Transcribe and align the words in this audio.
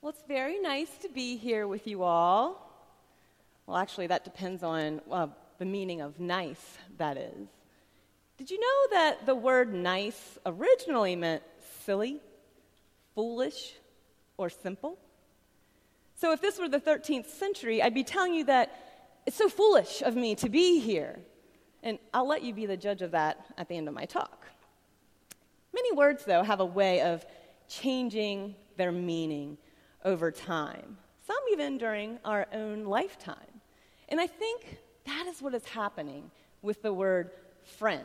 Well, 0.00 0.10
it's 0.10 0.22
very 0.28 0.60
nice 0.60 0.90
to 0.98 1.08
be 1.08 1.36
here 1.36 1.66
with 1.66 1.88
you 1.88 2.04
all. 2.04 2.70
Well, 3.66 3.76
actually, 3.76 4.06
that 4.06 4.22
depends 4.22 4.62
on 4.62 5.00
uh, 5.10 5.26
the 5.58 5.64
meaning 5.64 6.00
of 6.02 6.20
nice, 6.20 6.78
that 6.98 7.16
is. 7.16 7.48
Did 8.36 8.48
you 8.48 8.60
know 8.60 8.96
that 8.96 9.26
the 9.26 9.34
word 9.34 9.74
nice 9.74 10.38
originally 10.46 11.16
meant 11.16 11.42
silly, 11.84 12.20
foolish, 13.16 13.74
or 14.36 14.48
simple? 14.48 15.00
So, 16.14 16.30
if 16.30 16.40
this 16.40 16.60
were 16.60 16.68
the 16.68 16.78
13th 16.78 17.26
century, 17.26 17.82
I'd 17.82 17.92
be 17.92 18.04
telling 18.04 18.34
you 18.34 18.44
that 18.44 18.72
it's 19.26 19.36
so 19.36 19.48
foolish 19.48 20.00
of 20.02 20.14
me 20.14 20.36
to 20.36 20.48
be 20.48 20.78
here. 20.78 21.18
And 21.82 21.98
I'll 22.14 22.28
let 22.28 22.42
you 22.42 22.54
be 22.54 22.66
the 22.66 22.76
judge 22.76 23.02
of 23.02 23.10
that 23.10 23.46
at 23.58 23.68
the 23.68 23.76
end 23.76 23.88
of 23.88 23.94
my 23.94 24.04
talk. 24.04 24.46
Many 25.74 25.90
words, 25.90 26.24
though, 26.24 26.44
have 26.44 26.60
a 26.60 26.64
way 26.64 27.00
of 27.00 27.26
changing 27.68 28.54
their 28.76 28.92
meaning 28.92 29.58
over 30.04 30.30
time, 30.30 30.98
some 31.26 31.36
even 31.52 31.78
during 31.78 32.18
our 32.24 32.46
own 32.52 32.84
lifetime. 32.84 33.36
And 34.08 34.20
I 34.20 34.26
think 34.26 34.78
that 35.04 35.26
is 35.26 35.42
what 35.42 35.54
is 35.54 35.64
happening 35.66 36.30
with 36.62 36.82
the 36.82 36.92
word 36.92 37.30
friend. 37.62 38.04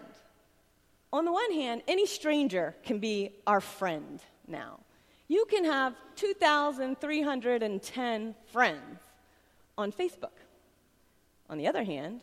On 1.11 1.25
the 1.25 1.31
one 1.31 1.51
hand, 1.51 1.81
any 1.87 2.05
stranger 2.05 2.75
can 2.83 2.99
be 2.99 3.31
our 3.45 3.61
friend 3.61 4.19
now. 4.47 4.79
You 5.27 5.45
can 5.49 5.65
have 5.65 5.95
2,310 6.15 8.35
friends 8.51 8.99
on 9.77 9.91
Facebook. 9.91 10.39
On 11.49 11.57
the 11.57 11.67
other 11.67 11.83
hand, 11.83 12.21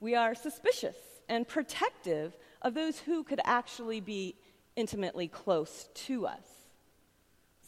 we 0.00 0.14
are 0.14 0.34
suspicious 0.34 0.96
and 1.28 1.46
protective 1.46 2.36
of 2.62 2.74
those 2.74 2.98
who 2.98 3.24
could 3.24 3.40
actually 3.44 4.00
be 4.00 4.36
intimately 4.76 5.28
close 5.28 5.88
to 5.94 6.26
us. 6.26 6.46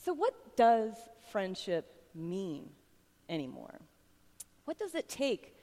So, 0.04 0.12
what 0.12 0.56
does 0.56 0.94
friendship 1.32 2.04
mean 2.14 2.68
anymore? 3.28 3.80
What 4.66 4.78
does 4.78 4.94
it 4.94 5.08
take 5.08 5.56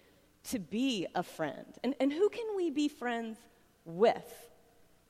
to 0.49 0.59
be 0.59 1.07
a 1.15 1.23
friend? 1.23 1.77
And, 1.83 1.95
and 1.99 2.11
who 2.11 2.27
can 2.29 2.45
we 2.57 2.71
be 2.71 2.87
friends 2.87 3.37
with? 3.85 4.49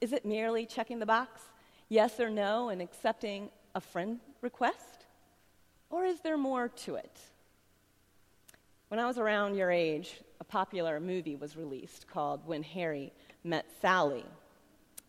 Is 0.01 0.13
it 0.13 0.25
merely 0.25 0.65
checking 0.65 0.99
the 0.99 1.05
box, 1.05 1.41
yes 1.87 2.19
or 2.19 2.29
no, 2.29 2.69
and 2.69 2.81
accepting 2.81 3.49
a 3.73 3.81
friend 3.81 4.19
request? 4.41 5.05
Or 5.89 6.05
is 6.05 6.19
there 6.19 6.37
more 6.37 6.67
to 6.67 6.95
it? 6.95 7.17
When 8.89 8.99
I 8.99 9.05
was 9.05 9.17
around 9.17 9.55
your 9.55 9.71
age, 9.71 10.19
a 10.39 10.43
popular 10.43 10.99
movie 10.99 11.35
was 11.35 11.55
released 11.55 12.07
called 12.07 12.45
When 12.45 12.63
Harry 12.63 13.13
Met 13.43 13.65
Sally. 13.81 14.25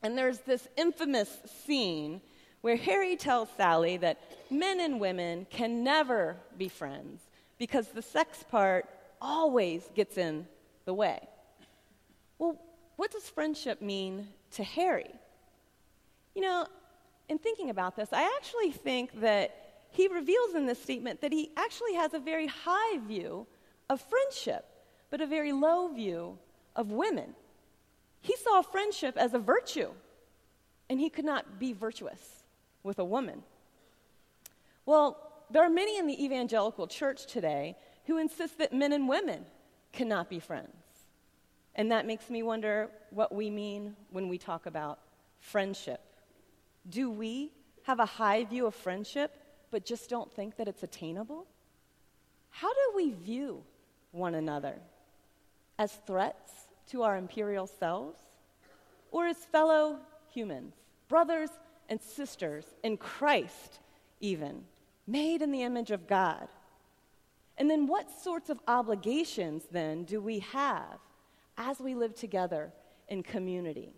And 0.03 0.17
there's 0.17 0.39
this 0.39 0.69
infamous 0.77 1.39
scene 1.67 2.21
where 2.61 2.77
Harry 2.77 3.16
tells 3.16 3.48
Sally 3.56 3.97
that 3.98 4.20
men 4.50 4.80
and 4.80 5.00
women 5.00 5.47
can 5.50 5.83
never 5.83 6.36
be 6.58 6.69
friends 6.69 7.22
because 7.58 7.89
the 7.89 8.03
sex 8.03 8.44
part 8.50 8.89
always 9.20 9.89
gets 9.94 10.19
in 10.19 10.47
the 10.84 10.94
way. 10.94 11.20
Well, 12.38 12.61
what 12.97 13.11
does 13.11 13.28
friendship 13.28 13.81
mean 13.81 14.28
to 14.53 14.64
Harry? 14.64 15.11
You 16.34 16.42
know, 16.42 16.66
in 17.28 17.38
thinking 17.38 17.70
about 17.70 17.97
this, 17.97 18.11
I 18.12 18.22
actually 18.36 18.72
think 18.72 19.20
that 19.20 19.56
he 19.91 20.08
reveals 20.08 20.55
in 20.55 20.66
this 20.66 20.83
statement 20.83 21.20
that 21.22 21.33
he 21.33 21.50
actually 21.56 21.94
has 21.94 22.14
a 22.14 22.19
very 22.19 22.47
high 22.47 22.98
view 22.98 23.47
of 23.88 24.00
friendship, 24.00 24.64
but 25.11 25.20
a 25.20 25.27
very 25.27 25.53
low 25.53 25.88
view 25.88 26.38
of 26.77 26.92
women. 26.92 27.34
He 28.20 28.36
saw 28.36 28.62
friendship 28.62 29.16
as 29.16 29.34
a 29.34 29.38
virtue, 29.38 29.91
and 30.88 31.00
he 31.00 31.11
could 31.11 31.25
not 31.25 31.58
be 31.58 31.72
virtuous 31.72 32.40
with 32.83 32.98
a 32.98 33.05
woman. 33.05 33.42
Well, 34.86 35.45
there 35.50 35.62
are 35.62 35.70
many 35.70 35.98
in 35.98 36.06
the 36.06 36.25
evangelical 36.25 36.87
church 36.87 37.27
today 37.27 37.77
who 38.06 38.19
insist 38.19 38.59
that 38.59 38.72
men 38.72 38.92
and 38.92 39.09
women 39.09 39.45
cannot 39.92 40.28
be 40.28 40.39
friends. 40.39 40.75
And 41.75 41.92
that 41.92 42.06
makes 42.06 42.31
me 42.31 42.42
wonder 42.42 42.91
what 43.10 43.34
we 43.34 43.50
mean 43.50 43.97
when 44.10 44.28
we 44.28 44.38
talk 44.38 44.66
about 44.66 44.99
friendship. 45.41 46.00
Do 46.88 47.10
we 47.10 47.53
have 47.84 48.00
a 48.00 48.06
high 48.06 48.44
view 48.44 48.66
of 48.66 48.75
friendship, 48.75 49.32
but 49.71 49.84
just 49.84 50.10
don't 50.10 50.32
think 50.32 50.56
that 50.56 50.69
it's 50.69 50.82
attainable? 50.82 51.47
How 52.50 52.72
do 52.72 52.93
we 52.97 53.12
view 53.12 53.62
one 54.12 54.34
another? 54.34 54.75
As 55.78 55.93
threats 56.06 56.53
to 56.91 57.03
our 57.03 57.16
imperial 57.16 57.66
selves? 57.66 58.19
Or 59.12 59.26
as 59.26 59.37
fellow 59.37 59.99
humans, 60.32 60.75
brothers 61.09 61.50
and 61.91 62.01
sisters 62.01 62.65
in 62.83 62.97
Christ, 62.97 63.81
even, 64.21 64.65
made 65.06 65.43
in 65.43 65.53
the 65.53 65.62
image 65.62 65.91
of 65.91 66.06
God? 66.06 66.49
And 67.59 67.69
then, 67.69 67.87
what 67.87 68.11
sorts 68.11 68.49
of 68.49 68.59
obligations 68.67 69.65
then 69.71 70.05
do 70.05 70.23
we 70.23 70.39
have 70.39 70.99
as 71.59 71.79
we 71.79 71.95
live 71.95 72.15
together 72.15 72.73
in 73.09 73.23
community? 73.23 73.93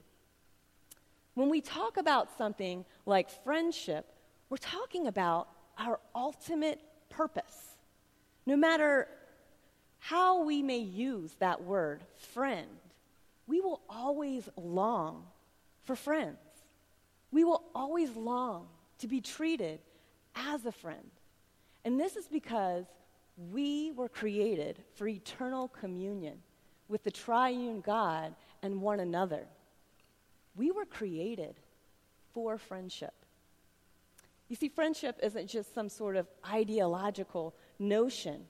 When 1.34 1.48
we 1.48 1.60
talk 1.60 1.96
about 1.96 2.36
something 2.36 2.84
like 3.06 3.30
friendship, 3.44 4.06
we're 4.50 4.56
talking 4.56 5.06
about 5.06 5.48
our 5.78 6.00
ultimate 6.14 6.80
purpose. 7.08 7.76
No 8.46 8.56
matter 8.56 9.06
how 9.98 10.42
we 10.42 10.62
may 10.62 10.78
use 10.78 11.36
that 11.38 11.62
word, 11.62 12.02
friend, 12.34 12.66
we 13.46 13.60
will 13.60 13.80
always 13.88 14.48
long 14.56 15.24
for 15.84 15.94
friends. 15.94 16.36
We 17.32 17.44
will 17.44 17.64
always 17.74 18.14
long 18.14 18.66
to 18.98 19.08
be 19.08 19.20
treated 19.20 19.80
as 20.36 20.66
a 20.66 20.72
friend. 20.72 21.10
And 21.84 21.98
this 21.98 22.16
is 22.16 22.28
because 22.28 22.84
we 23.50 23.92
were 23.92 24.08
created 24.08 24.78
for 24.94 25.08
eternal 25.08 25.68
communion 25.68 26.38
with 26.88 27.02
the 27.02 27.10
triune 27.10 27.80
God 27.80 28.34
and 28.62 28.80
one 28.80 29.00
another. 29.00 29.46
We 30.54 30.70
were 30.70 30.84
created 30.84 31.56
for 32.34 32.58
friendship. 32.58 33.14
You 34.48 34.56
see, 34.56 34.68
friendship 34.68 35.18
isn't 35.22 35.46
just 35.46 35.74
some 35.74 35.88
sort 35.88 36.16
of 36.16 36.28
ideological 36.46 37.54
notion, 37.78 38.44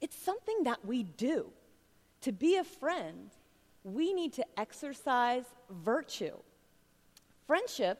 it's 0.00 0.16
something 0.16 0.64
that 0.64 0.84
we 0.84 1.02
do. 1.02 1.46
To 2.22 2.32
be 2.32 2.56
a 2.56 2.64
friend, 2.64 3.30
we 3.84 4.12
need 4.12 4.34
to 4.34 4.44
exercise 4.58 5.44
virtue. 5.70 6.36
Friendship 7.46 7.98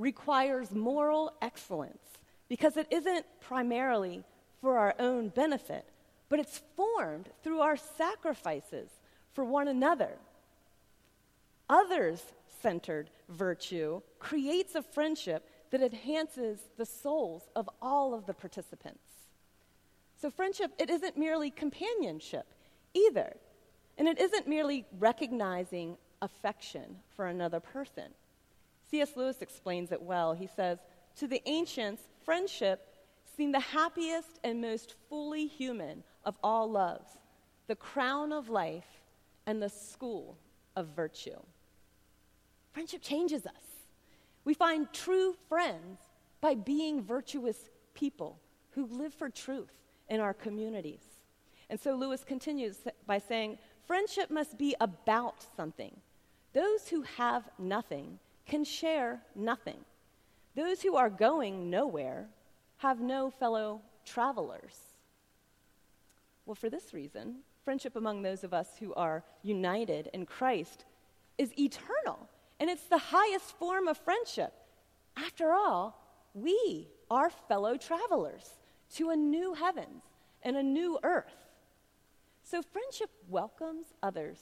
requires 0.00 0.70
moral 0.72 1.32
excellence 1.42 2.18
because 2.48 2.76
it 2.76 2.86
isn't 2.90 3.26
primarily 3.40 4.24
for 4.60 4.78
our 4.78 4.94
own 4.98 5.28
benefit, 5.28 5.84
but 6.28 6.40
it's 6.40 6.62
formed 6.74 7.28
through 7.42 7.60
our 7.60 7.76
sacrifices 7.76 8.88
for 9.32 9.44
one 9.44 9.68
another. 9.68 10.16
Others 11.68 12.22
centered 12.60 13.10
virtue 13.28 14.00
creates 14.18 14.74
a 14.74 14.82
friendship 14.82 15.48
that 15.70 15.82
enhances 15.82 16.58
the 16.76 16.86
souls 16.86 17.48
of 17.54 17.68
all 17.80 18.12
of 18.12 18.26
the 18.26 18.34
participants. 18.34 18.98
So, 20.20 20.30
friendship, 20.30 20.72
it 20.78 20.90
isn't 20.90 21.16
merely 21.16 21.50
companionship 21.50 22.46
either. 22.92 23.36
And 23.96 24.08
it 24.08 24.18
isn't 24.18 24.48
merely 24.48 24.86
recognizing 24.98 25.96
affection 26.22 26.96
for 27.14 27.26
another 27.26 27.60
person. 27.60 28.04
C.S. 28.90 29.16
Lewis 29.16 29.40
explains 29.40 29.92
it 29.92 30.02
well. 30.02 30.32
He 30.32 30.48
says, 30.48 30.78
To 31.16 31.26
the 31.26 31.42
ancients, 31.46 32.02
friendship 32.24 32.94
seemed 33.36 33.54
the 33.54 33.60
happiest 33.60 34.40
and 34.42 34.60
most 34.60 34.94
fully 35.08 35.46
human 35.46 36.02
of 36.24 36.36
all 36.42 36.70
loves, 36.70 37.08
the 37.68 37.76
crown 37.76 38.32
of 38.32 38.48
life 38.48 39.02
and 39.46 39.62
the 39.62 39.68
school 39.68 40.36
of 40.76 40.88
virtue. 40.88 41.38
Friendship 42.72 43.02
changes 43.02 43.46
us. 43.46 43.52
We 44.44 44.54
find 44.54 44.92
true 44.92 45.34
friends 45.48 46.00
by 46.40 46.54
being 46.54 47.02
virtuous 47.02 47.70
people 47.94 48.40
who 48.70 48.86
live 48.86 49.14
for 49.14 49.28
truth 49.28 49.72
in 50.08 50.20
our 50.20 50.34
communities. 50.34 51.02
And 51.68 51.78
so 51.78 51.94
Lewis 51.94 52.24
continues 52.24 52.78
by 53.06 53.18
saying, 53.18 53.58
Friendship 53.86 54.30
must 54.30 54.56
be 54.56 54.74
about 54.80 55.44
something. 55.56 55.94
Those 56.52 56.88
who 56.88 57.02
have 57.02 57.48
nothing 57.58 58.18
can 58.50 58.64
share 58.64 59.22
nothing. 59.36 59.78
Those 60.56 60.82
who 60.82 60.96
are 60.96 61.08
going 61.08 61.70
nowhere 61.70 62.28
have 62.78 63.00
no 63.00 63.30
fellow 63.30 63.80
travelers. 64.04 64.76
Well, 66.44 66.56
for 66.56 66.68
this 66.68 66.92
reason, 66.92 67.36
friendship 67.64 67.94
among 67.94 68.22
those 68.22 68.42
of 68.42 68.52
us 68.52 68.68
who 68.80 68.92
are 68.94 69.22
united 69.44 70.10
in 70.12 70.26
Christ 70.26 70.84
is 71.38 71.56
eternal, 71.56 72.28
and 72.58 72.68
it's 72.68 72.88
the 72.88 72.98
highest 72.98 73.56
form 73.56 73.86
of 73.86 73.96
friendship. 73.96 74.52
After 75.16 75.52
all, 75.52 75.96
we 76.34 76.88
are 77.08 77.30
fellow 77.30 77.76
travelers 77.76 78.58
to 78.96 79.10
a 79.10 79.16
new 79.16 79.54
heavens 79.54 80.02
and 80.42 80.56
a 80.56 80.62
new 80.62 80.98
earth. 81.04 81.36
So, 82.42 82.62
friendship 82.62 83.10
welcomes 83.28 83.86
others 84.02 84.38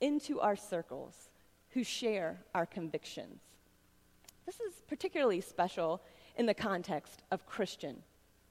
into 0.00 0.40
our 0.40 0.56
circles 0.56 1.30
who 1.74 1.84
share 1.84 2.38
our 2.54 2.64
convictions. 2.64 3.40
This 4.46 4.60
is 4.60 4.82
particularly 4.86 5.40
special 5.40 6.00
in 6.36 6.46
the 6.46 6.54
context 6.54 7.22
of 7.30 7.46
Christian 7.46 8.02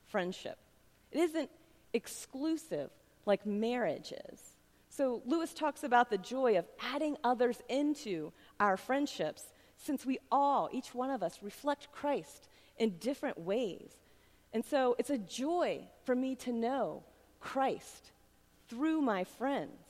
friendship. 0.06 0.58
It 1.12 1.20
isn't 1.20 1.50
exclusive 1.94 2.90
like 3.26 3.46
marriage 3.46 4.14
is. 4.32 4.42
So 4.90 5.22
Lewis 5.26 5.54
talks 5.54 5.84
about 5.84 6.10
the 6.10 6.18
joy 6.18 6.58
of 6.58 6.66
adding 6.94 7.18
others 7.24 7.62
into 7.70 8.32
our 8.60 8.78
friendships 8.78 9.46
since 9.78 10.06
we 10.06 10.20
all, 10.32 10.70
each 10.72 10.94
one 10.94 11.10
of 11.10 11.24
us, 11.24 11.40
reflect 11.42 11.92
Christ 11.92 12.48
in 12.78 12.98
different 12.98 13.40
ways. 13.40 13.92
And 14.54 14.64
so 14.64 14.96
it's 15.00 15.10
a 15.10 15.18
joy 15.18 15.88
for 16.04 16.16
me 16.16 16.36
to 16.38 16.52
know 16.52 17.04
Christ 17.40 18.12
through 18.68 19.02
my 19.02 19.24
friends. 19.24 19.83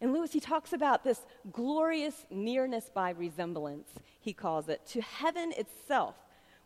And 0.00 0.12
Lewis, 0.12 0.32
he 0.32 0.40
talks 0.40 0.72
about 0.72 1.04
this 1.04 1.24
glorious 1.52 2.26
nearness 2.30 2.90
by 2.92 3.10
resemblance, 3.10 3.88
he 4.20 4.32
calls 4.32 4.68
it, 4.68 4.84
to 4.88 5.00
heaven 5.00 5.52
itself, 5.56 6.14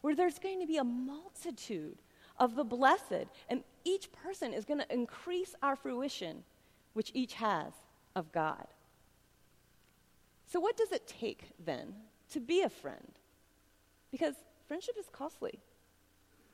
where 0.01 0.17
there's 0.17 0.39
going 0.39 0.61
to 0.61 0.67
be 0.67 0.79
a 0.79 0.85
multitude 0.85 1.99
of 2.39 2.57
the 2.57 2.65
blessed, 2.65 3.27
and 3.49 3.63
each 3.85 4.11
person 4.13 4.53
is 4.53 4.65
going 4.65 4.81
to 4.81 4.93
increase 4.93 5.55
our 5.63 5.77
fruition, 5.77 6.43
which 6.95 7.13
each 7.15 7.35
has 7.35 7.73
of 8.17 8.33
God. 8.33 8.67
So, 10.47 10.59
what 10.59 10.77
does 10.77 10.91
it 10.91 11.07
take 11.07 11.45
then 11.65 11.95
to 12.33 12.41
be 12.41 12.63
a 12.63 12.69
friend? 12.69 13.13
Because 14.11 14.35
friendship 14.67 14.97
is 14.99 15.09
costly. 15.13 15.61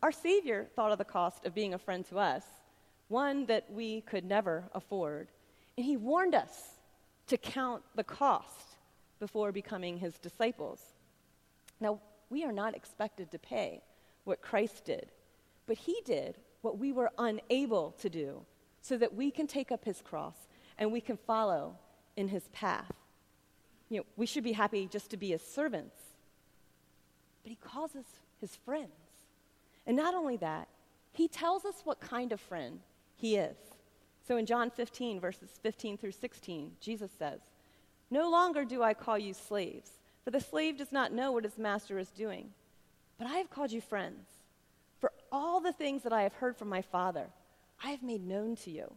Our 0.02 0.12
Savior 0.12 0.66
thought 0.76 0.92
of 0.92 0.98
the 0.98 1.04
cost 1.04 1.46
of 1.46 1.54
being 1.54 1.72
a 1.72 1.78
friend 1.78 2.04
to 2.06 2.18
us, 2.18 2.44
one 3.08 3.46
that 3.46 3.72
we 3.72 4.02
could 4.02 4.24
never 4.24 4.64
afford. 4.74 5.28
And 5.76 5.84
he 5.84 5.96
warned 5.96 6.34
us 6.34 6.78
to 7.26 7.36
count 7.36 7.82
the 7.94 8.04
cost 8.04 8.76
before 9.18 9.52
becoming 9.52 9.98
his 9.98 10.18
disciples. 10.18 10.80
Now, 11.80 12.00
we 12.30 12.44
are 12.44 12.52
not 12.52 12.74
expected 12.74 13.30
to 13.30 13.38
pay 13.38 13.82
what 14.24 14.42
Christ 14.42 14.84
did, 14.84 15.12
but 15.66 15.78
he 15.78 16.00
did 16.04 16.36
what 16.62 16.78
we 16.78 16.92
were 16.92 17.10
unable 17.18 17.92
to 18.00 18.08
do 18.08 18.42
so 18.80 18.96
that 18.96 19.14
we 19.14 19.30
can 19.30 19.46
take 19.46 19.70
up 19.70 19.84
his 19.84 20.00
cross 20.00 20.36
and 20.78 20.92
we 20.92 21.00
can 21.00 21.16
follow 21.16 21.76
in 22.16 22.28
his 22.28 22.48
path. 22.52 22.92
You 23.88 23.98
know, 23.98 24.06
we 24.16 24.26
should 24.26 24.44
be 24.44 24.52
happy 24.52 24.88
just 24.90 25.10
to 25.10 25.16
be 25.16 25.30
his 25.30 25.42
servants, 25.42 25.96
but 27.42 27.50
he 27.50 27.56
calls 27.56 27.94
us 27.94 28.06
his 28.40 28.56
friends. 28.56 28.90
And 29.86 29.96
not 29.96 30.14
only 30.14 30.36
that, 30.38 30.68
he 31.12 31.28
tells 31.28 31.64
us 31.64 31.82
what 31.84 32.00
kind 32.00 32.32
of 32.32 32.40
friend 32.40 32.80
he 33.14 33.36
is. 33.36 33.56
So 34.26 34.36
in 34.36 34.46
John 34.46 34.70
15, 34.70 35.20
verses 35.20 35.50
15 35.62 35.98
through 35.98 36.12
16, 36.12 36.72
Jesus 36.80 37.10
says, 37.18 37.40
No 38.10 38.28
longer 38.28 38.64
do 38.64 38.82
I 38.82 38.92
call 38.92 39.18
you 39.18 39.34
slaves, 39.34 39.90
for 40.24 40.30
the 40.30 40.40
slave 40.40 40.78
does 40.78 40.90
not 40.90 41.12
know 41.12 41.32
what 41.32 41.44
his 41.44 41.58
master 41.58 41.98
is 41.98 42.08
doing. 42.08 42.50
But 43.18 43.28
I 43.28 43.36
have 43.36 43.50
called 43.50 43.70
you 43.70 43.80
friends. 43.80 44.26
For 44.98 45.12
all 45.30 45.60
the 45.60 45.72
things 45.72 46.02
that 46.02 46.12
I 46.12 46.22
have 46.22 46.34
heard 46.34 46.56
from 46.56 46.68
my 46.68 46.82
Father, 46.82 47.26
I 47.82 47.90
have 47.90 48.02
made 48.02 48.26
known 48.26 48.56
to 48.56 48.70
you. 48.70 48.92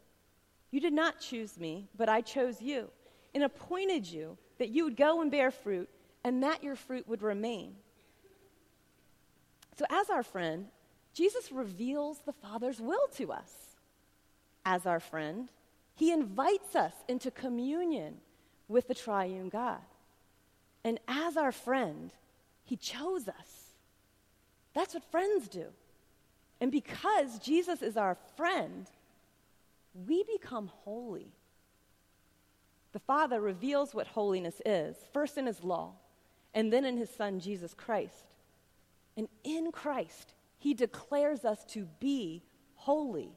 You 0.71 0.79
did 0.79 0.93
not 0.93 1.19
choose 1.19 1.59
me, 1.59 1.87
but 1.95 2.09
I 2.09 2.21
chose 2.21 2.61
you 2.61 2.89
and 3.33 3.43
appointed 3.43 4.07
you 4.07 4.37
that 4.57 4.69
you 4.69 4.83
would 4.83 4.97
go 4.97 5.21
and 5.21 5.31
bear 5.31 5.51
fruit, 5.51 5.89
and 6.23 6.43
that 6.43 6.63
your 6.63 6.75
fruit 6.75 7.07
would 7.07 7.21
remain. 7.21 7.75
So, 9.77 9.85
as 9.89 10.09
our 10.09 10.23
friend, 10.23 10.67
Jesus 11.13 11.51
reveals 11.51 12.19
the 12.19 12.33
Father's 12.33 12.81
will 12.81 13.07
to 13.15 13.31
us. 13.31 13.68
As 14.65 14.85
our 14.85 14.99
friend, 14.99 15.49
he 15.95 16.11
invites 16.11 16.75
us 16.75 16.93
into 17.07 17.31
communion 17.31 18.17
with 18.67 18.87
the 18.87 18.95
triune 18.95 19.49
God. 19.49 19.81
And 20.83 20.99
as 21.07 21.35
our 21.37 21.51
friend, 21.51 22.13
he 22.63 22.77
chose 22.77 23.27
us. 23.27 23.73
That's 24.73 24.93
what 24.93 25.03
friends 25.11 25.47
do. 25.47 25.65
And 26.61 26.71
because 26.71 27.39
Jesus 27.39 27.81
is 27.81 27.97
our 27.97 28.15
friend, 28.35 28.85
we 30.07 30.23
become 30.23 30.71
holy. 30.83 31.31
The 32.91 32.99
Father 32.99 33.39
reveals 33.39 33.93
what 33.93 34.07
holiness 34.07 34.61
is, 34.65 34.95
first 35.13 35.37
in 35.37 35.45
His 35.45 35.63
law, 35.63 35.93
and 36.53 36.71
then 36.73 36.85
in 36.85 36.97
His 36.97 37.09
Son, 37.09 37.39
Jesus 37.39 37.73
Christ. 37.73 38.25
And 39.15 39.27
in 39.43 39.71
Christ, 39.71 40.33
He 40.57 40.73
declares 40.73 41.45
us 41.45 41.63
to 41.65 41.87
be 41.99 42.43
holy. 42.75 43.31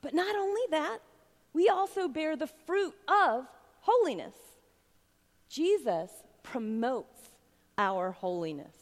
But 0.00 0.14
not 0.14 0.34
only 0.36 0.62
that, 0.70 0.98
we 1.52 1.68
also 1.68 2.08
bear 2.08 2.36
the 2.36 2.46
fruit 2.46 2.94
of 3.08 3.46
holiness. 3.80 4.34
Jesus 5.48 6.10
promotes 6.42 7.30
our 7.76 8.12
holiness. 8.12 8.74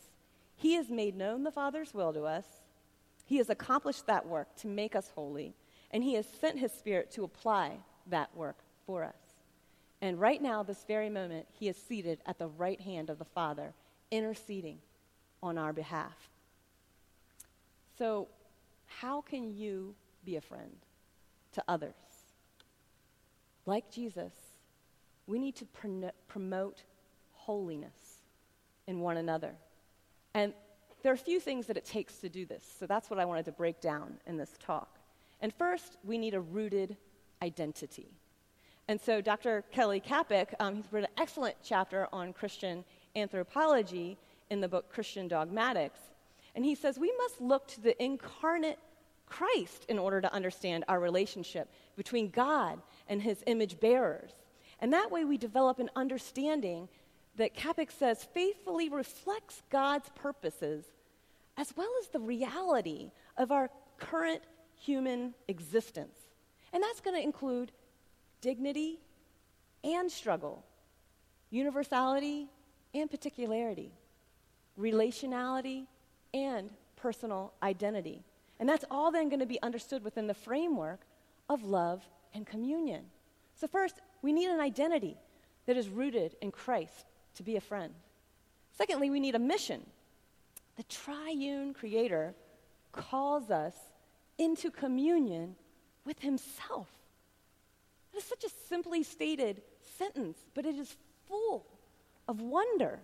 He 0.57 0.75
has 0.75 0.89
made 0.89 1.17
known 1.17 1.45
the 1.45 1.51
Father's 1.51 1.95
will 1.95 2.13
to 2.13 2.25
us. 2.25 2.45
He 3.25 3.37
has 3.39 3.51
accomplished 3.51 4.07
that 4.07 4.27
work 4.27 4.55
to 4.57 4.69
make 4.69 4.97
us 4.97 5.11
holy, 5.15 5.55
and 5.91 6.03
He 6.03 6.15
has 6.15 6.27
sent 6.41 6.59
His 6.59 6.73
Spirit 6.73 7.11
to 7.13 7.25
apply 7.25 7.79
that 8.09 8.35
work 8.37 8.59
for 8.87 9.05
us. 9.05 9.15
And 10.01 10.21
right 10.21 10.41
now, 10.41 10.63
this 10.63 10.85
very 10.87 11.09
moment, 11.09 11.47
he 11.51 11.69
is 11.69 11.77
seated 11.77 12.21
at 12.27 12.39
the 12.39 12.49
right 12.49 12.81
hand 12.81 13.11
of 13.11 13.19
the 13.19 13.25
Father, 13.25 13.73
interceding 14.11 14.79
on 15.43 15.59
our 15.59 15.73
behalf. 15.73 16.31
So, 17.99 18.29
how 18.87 19.23
can 19.23 19.57
you 19.57 19.95
be 20.25 20.37
a 20.37 20.41
friend 20.41 20.77
to 21.57 21.65
others? 21.69 21.95
Like 23.67 23.91
Jesus, 23.91 24.33
we 25.27 25.39
need 25.39 25.57
to 25.57 25.65
pr- 25.67 26.07
promote 26.29 26.85
holiness 27.33 28.23
in 28.87 29.01
one 29.01 29.17
another. 29.17 29.55
And 30.35 30.53
there 31.03 31.13
are 31.13 31.15
a 31.15 31.19
few 31.19 31.41
things 31.41 31.67
that 31.67 31.77
it 31.77 31.85
takes 31.85 32.19
to 32.19 32.29
do 32.29 32.47
this. 32.47 32.65
So 32.79 32.87
that's 32.87 33.11
what 33.11 33.19
I 33.19 33.25
wanted 33.25 33.45
to 33.47 33.53
break 33.53 33.81
down 33.81 34.15
in 34.27 34.37
this 34.37 34.55
talk. 34.65 34.99
And 35.41 35.53
first, 35.53 35.99
we 36.05 36.19
need 36.19 36.35
a 36.35 36.41
rooted 36.41 36.97
identity. 37.43 38.09
And 38.89 39.01
so 39.01 39.21
Dr. 39.21 39.65
Kelly 39.73 40.01
Kapic, 40.01 40.55
um, 40.61 40.77
he's 40.77 40.93
written 40.93 41.11
an 41.17 41.23
excellent 41.23 41.57
chapter 41.63 42.09
on 42.13 42.33
Christian 42.33 42.85
anthropology 43.17 44.17
in 44.51 44.61
the 44.61 44.69
book 44.69 44.93
Christian 44.93 45.27
Dogmatics. 45.27 45.99
And 46.55 46.65
he 46.65 46.75
says 46.75 46.99
we 46.99 47.13
must 47.19 47.41
look 47.41 47.67
to 47.69 47.81
the 47.81 48.03
incarnate 48.03 48.79
Christ 49.27 49.85
in 49.89 49.99
order 49.99 50.21
to 50.21 50.33
understand 50.33 50.85
our 50.89 51.01
relationship 51.01 51.69
between 51.97 52.31
God 52.31 52.81
and 53.09 53.21
his 53.21 53.43
image 53.47 53.81
bearers. 53.81 54.33
And 54.81 54.93
that 54.93 55.11
way 55.11 55.25
we 55.25 55.37
develop 55.39 55.79
an 55.79 55.91
understanding 55.97 56.89
that 57.37 57.55
Kapic 57.55 57.91
says 57.91 58.25
faithfully 58.33 58.89
reflects 58.89 59.63
God's 59.71 60.09
purposes 60.15 60.85
as 61.57 61.75
well 61.77 61.91
as 62.01 62.09
the 62.09 62.21
reality 62.21 63.11
of 63.37 63.51
our 63.51 63.71
current 63.99 64.43
human 64.79 65.35
existence. 65.49 66.17
And 66.73 66.83
that's 66.83 67.01
going 67.01 67.17
to 67.17 67.23
include 67.23 67.73
dignity 68.41 68.99
and 69.83 70.11
struggle, 70.11 70.65
universality 71.51 72.49
and 72.95 73.11
particularity, 73.11 73.93
relationality 74.79 75.87
and 76.35 76.71
personal 76.97 77.53
identity. 77.63 78.23
And 78.59 78.69
that's 78.69 78.85
all 78.91 79.11
then 79.11 79.29
going 79.29 79.41
to 79.41 79.47
be 79.47 79.61
understood 79.63 80.03
within 80.03 80.27
the 80.27 80.35
framework 80.35 81.01
of 81.49 81.65
love 81.65 82.03
and 82.35 82.47
communion. 82.47 83.05
So, 83.55 83.67
first, 83.67 84.01
we 84.23 84.33
need 84.33 84.49
an 84.49 84.61
identity 84.61 85.17
that 85.67 85.77
is 85.77 85.89
rooted 85.89 86.37
in 86.41 86.51
Christ 86.51 87.07
to 87.35 87.43
be 87.43 87.57
a 87.57 87.61
friend. 87.61 87.93
Secondly, 88.77 89.11
we 89.11 89.21
need 89.21 89.35
a 89.35 89.39
mission. 89.39 89.85
The 90.77 90.85
triune 90.85 91.75
creator 91.75 92.35
calls 92.93 93.51
us 93.51 93.75
into 94.39 94.71
communion 94.71 95.57
with 96.05 96.21
himself. 96.21 96.89
That 98.13 98.19
is 98.19 98.25
such 98.25 98.45
a 98.45 98.69
simply 98.69 99.03
stated 99.03 99.63
sentence, 99.99 100.39
but 100.55 100.67
it 100.67 100.77
is 100.77 100.97
full 101.27 101.67
of 102.29 102.41
wonder. 102.41 103.01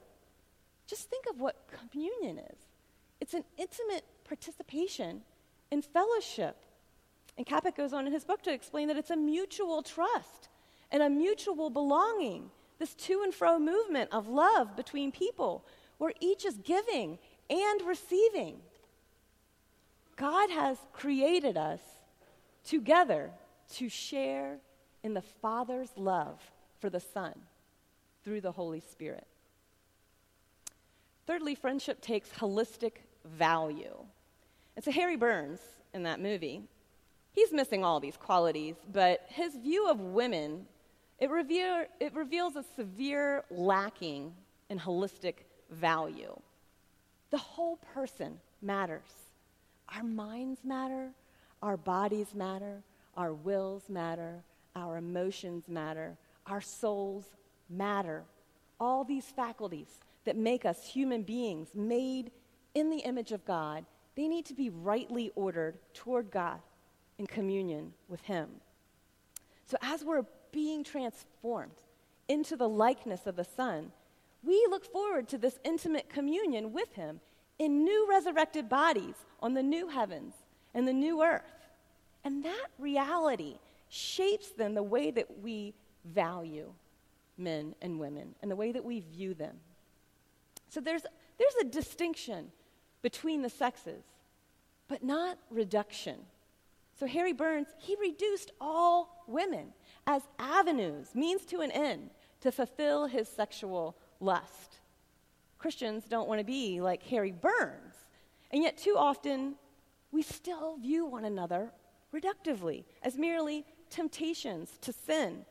Just 0.87 1.09
think 1.09 1.25
of 1.31 1.41
what 1.41 1.57
communion 1.91 2.39
is 2.39 2.59
it's 3.21 3.35
an 3.35 3.45
intimate 3.57 4.05
participation 4.25 5.23
in 5.73 5.83
fellowship. 5.83 6.57
And 7.37 7.47
Kapic 7.47 7.75
goes 7.75 7.95
on 7.95 8.07
in 8.07 8.13
his 8.13 8.25
book 8.25 8.43
to 8.43 8.53
explain 8.53 8.89
that 8.89 8.97
it's 8.99 9.11
a 9.11 9.17
mutual 9.17 9.83
trust 9.83 10.49
and 10.93 11.03
a 11.03 11.09
mutual 11.09 11.71
belonging, 11.71 12.51
this 12.79 12.95
to 12.95 13.23
and 13.23 13.35
fro 13.35 13.59
movement 13.59 14.11
of 14.13 14.29
love 14.29 14.77
between 14.77 15.11
people 15.11 15.65
where 15.97 16.13
each 16.21 16.45
is 16.45 16.59
giving 16.59 17.19
and 17.49 17.83
receiving. 17.83 18.59
God 20.17 20.51
has 20.51 20.77
created 20.93 21.57
us 21.57 21.81
together 22.65 23.31
to 23.75 23.89
share 23.89 24.59
in 25.03 25.15
the 25.15 25.23
Father's 25.23 25.91
love 25.97 26.39
for 26.81 26.91
the 26.91 27.01
Son 27.01 27.33
through 28.23 28.43
the 28.43 28.53
Holy 28.53 28.81
Spirit. 28.81 29.27
Thirdly, 31.27 31.55
friendship 31.55 32.03
takes 32.03 32.29
holistic 32.29 32.97
value. 33.25 33.97
And 34.77 34.85
so 34.85 34.91
Harry 34.91 35.17
Burns 35.17 35.61
in 35.95 36.03
that 36.05 36.21
movie, 36.21 36.63
he's 37.33 37.53
missing 37.53 37.85
all 37.85 38.01
these 38.01 38.17
qualities, 38.17 38.77
but 38.91 39.25
his 39.29 39.55
view 39.55 39.89
of 39.89 40.01
women, 40.01 40.67
it, 41.19 41.31
it 42.01 42.15
reveals 42.15 42.57
a 42.57 42.65
severe 42.77 43.45
lacking 43.51 44.35
in 44.71 44.79
holistic 44.79 45.35
value. 45.71 46.35
The 47.31 47.39
whole 47.39 47.79
person 47.95 48.41
matters. 48.61 49.03
Our 49.95 50.05
minds 50.05 50.61
matter, 50.65 51.11
Our 51.63 51.77
bodies 51.77 52.35
matter, 52.35 52.83
our 53.17 53.33
wills 53.33 53.89
matter, 53.89 54.43
our 54.75 54.97
emotions 54.97 55.69
matter, 55.69 56.17
our 56.47 56.61
souls 56.61 57.25
matter. 57.71 58.25
All 58.81 59.05
these 59.05 59.27
faculties 59.27 60.01
that 60.25 60.37
make 60.37 60.65
us 60.65 60.85
human 60.85 61.23
beings 61.23 61.69
made 61.75 62.33
in 62.75 62.91
the 62.91 62.99
image 62.99 63.31
of 63.31 63.45
God, 63.45 63.85
they 64.15 64.29
need 64.29 64.47
to 64.47 64.55
be 64.55 64.71
rightly 64.71 65.31
ordered 65.35 65.79
toward 65.95 66.31
God 66.31 66.61
in 67.19 67.27
communion 67.27 67.93
with 68.09 68.23
Him. 68.23 68.49
So, 69.67 69.77
as 69.81 70.05
we're 70.05 70.25
being 70.51 70.85
transformed 70.85 71.83
into 72.29 72.57
the 72.57 72.69
likeness 72.69 73.27
of 73.27 73.37
the 73.37 73.45
Son, 73.45 73.93
we 74.45 74.67
look 74.69 74.85
forward 74.85 75.29
to 75.29 75.39
this 75.39 75.59
intimate 75.65 76.09
communion 76.09 76.73
with 76.73 76.93
Him 76.95 77.21
in 77.59 77.85
new 77.85 78.07
resurrected 78.09 78.69
bodies 78.69 79.15
on 79.41 79.55
the 79.55 79.63
new 79.63 79.89
heavens 79.89 80.35
and 80.75 80.87
the 80.87 80.93
new 80.93 81.23
earth. 81.23 81.69
And 82.25 82.45
that 82.45 82.69
reality 82.79 83.59
shapes 83.89 84.51
then 84.57 84.75
the 84.75 84.83
way 84.83 85.11
that 85.11 85.43
we 85.43 85.75
value 86.05 86.73
men 87.39 87.75
and 87.81 87.99
women 87.99 88.35
and 88.43 88.51
the 88.51 88.57
way 88.57 88.73
that 88.73 88.85
we 88.85 89.01
view 89.01 89.35
them. 89.35 89.57
So 90.69 90.81
there's, 90.81 91.03
there's 91.39 91.55
a 91.61 91.65
distinction 91.65 92.51
between 93.03 93.43
the 93.43 93.51
sexes, 93.51 94.05
but 94.89 95.03
not 95.03 95.39
reduction. 95.51 96.17
So 96.99 97.07
Harry 97.07 97.33
Burns, 97.33 97.69
he 97.79 97.97
reduced 98.01 98.53
all 98.61 99.25
women 99.27 99.73
as 100.07 100.23
avenues, 100.39 101.15
means 101.15 101.45
to 101.47 101.61
an 101.61 101.71
end, 101.71 102.11
to 102.41 102.53
fulfill 102.53 103.07
his 103.07 103.29
sexual 103.29 103.97
lust. 104.21 104.79
Christians 105.59 106.05
don't 106.09 106.29
want 106.29 106.41
to 106.41 106.45
be 106.45 106.81
like 106.81 107.03
Harry 107.05 107.33
Burns, 107.33 107.95
and 108.51 108.63
yet 108.63 108.77
too 108.77 108.95
often 108.97 109.55
we 110.11 110.23
still 110.23 110.77
view 110.77 111.07
one 111.07 111.25
another 111.25 111.71
reductively 112.13 112.85
as 113.03 113.17
merely 113.17 113.65
temptations 113.91 114.79
to 114.81 114.93
sin 114.93 115.45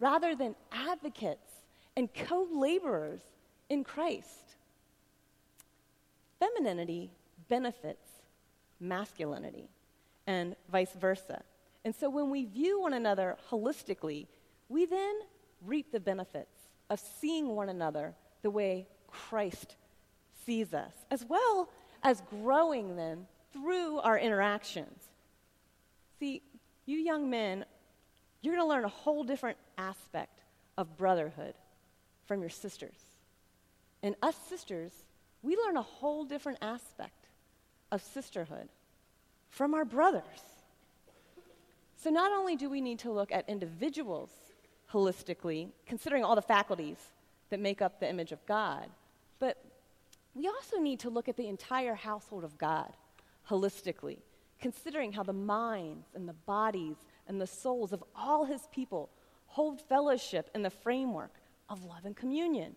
rather 0.00 0.34
than 0.34 0.54
advocates 0.72 1.62
and 1.96 2.12
co 2.12 2.46
laborers 2.52 3.20
in 3.68 3.84
Christ. 3.84 4.51
Femininity 6.42 7.12
benefits 7.48 8.08
masculinity 8.80 9.68
and 10.26 10.56
vice 10.72 10.92
versa. 10.98 11.40
And 11.84 11.94
so 11.94 12.10
when 12.10 12.30
we 12.30 12.46
view 12.46 12.80
one 12.80 12.94
another 12.94 13.36
holistically, 13.48 14.26
we 14.68 14.86
then 14.86 15.14
reap 15.64 15.92
the 15.92 16.00
benefits 16.00 16.58
of 16.90 16.98
seeing 16.98 17.54
one 17.54 17.68
another 17.68 18.14
the 18.42 18.50
way 18.50 18.88
Christ 19.06 19.76
sees 20.44 20.74
us, 20.74 20.92
as 21.12 21.24
well 21.24 21.68
as 22.02 22.22
growing 22.42 22.96
then 22.96 23.26
through 23.52 23.98
our 24.00 24.18
interactions. 24.18 25.00
See, 26.18 26.42
you 26.86 26.98
young 26.98 27.30
men, 27.30 27.64
you're 28.40 28.56
going 28.56 28.66
to 28.66 28.68
learn 28.68 28.84
a 28.84 28.88
whole 28.88 29.22
different 29.22 29.58
aspect 29.78 30.40
of 30.76 30.96
brotherhood 30.96 31.54
from 32.26 32.40
your 32.40 32.50
sisters. 32.50 32.98
And 34.02 34.16
us 34.22 34.34
sisters, 34.48 34.92
we 35.42 35.56
learn 35.56 35.76
a 35.76 35.82
whole 35.82 36.24
different 36.24 36.58
aspect 36.62 37.28
of 37.90 38.02
sisterhood 38.02 38.68
from 39.50 39.74
our 39.74 39.84
brothers. 39.84 40.22
So, 41.96 42.10
not 42.10 42.32
only 42.32 42.56
do 42.56 42.68
we 42.68 42.80
need 42.80 42.98
to 43.00 43.12
look 43.12 43.30
at 43.30 43.48
individuals 43.48 44.30
holistically, 44.92 45.68
considering 45.86 46.24
all 46.24 46.34
the 46.34 46.42
faculties 46.42 46.98
that 47.50 47.60
make 47.60 47.80
up 47.80 48.00
the 48.00 48.08
image 48.08 48.32
of 48.32 48.44
God, 48.46 48.88
but 49.38 49.62
we 50.34 50.48
also 50.48 50.78
need 50.78 51.00
to 51.00 51.10
look 51.10 51.28
at 51.28 51.36
the 51.36 51.48
entire 51.48 51.94
household 51.94 52.44
of 52.44 52.56
God 52.58 52.92
holistically, 53.48 54.18
considering 54.60 55.12
how 55.12 55.22
the 55.22 55.32
minds 55.32 56.06
and 56.14 56.28
the 56.28 56.32
bodies 56.32 56.96
and 57.28 57.40
the 57.40 57.46
souls 57.46 57.92
of 57.92 58.02
all 58.16 58.44
his 58.44 58.62
people 58.72 59.10
hold 59.46 59.80
fellowship 59.80 60.50
in 60.54 60.62
the 60.62 60.70
framework 60.70 61.34
of 61.68 61.84
love 61.84 62.04
and 62.04 62.16
communion. 62.16 62.74